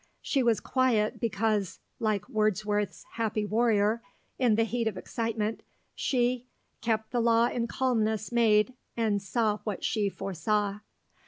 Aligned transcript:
She 0.23 0.41
was 0.41 0.59
quiet 0.59 1.19
because, 1.19 1.77
like 1.99 2.27
Wordsworth's 2.27 3.03
Happy 3.17 3.45
Warrior, 3.45 4.01
in 4.39 4.55
the 4.55 4.63
heat 4.63 4.87
of 4.87 4.97
excitement, 4.97 5.61
she 5.93 6.47
"kept 6.81 7.11
the 7.11 7.21
law 7.21 7.45
in 7.49 7.67
calmness 7.67 8.31
made, 8.31 8.73
and 8.97 9.21
saw 9.21 9.59
what 9.63 9.83
she 9.83 10.09
foresaw." 10.09 10.79